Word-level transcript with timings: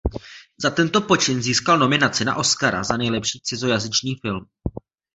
Za 0.63 0.69
tento 0.77 1.01
počin 1.01 1.37
získal 1.41 1.77
nominaci 1.79 2.25
na 2.25 2.35
Oscara 2.35 2.83
za 2.83 2.97
nejlepší 2.97 3.39
cizojazyčný 3.43 4.15
film. 4.21 4.45